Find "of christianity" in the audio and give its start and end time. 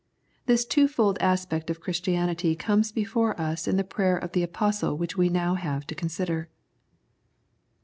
1.69-2.55